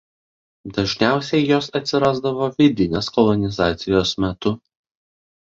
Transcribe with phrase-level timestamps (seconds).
[0.77, 4.57] Dažniausiai jos atsirasdavo vidinės kolonizacijos metu.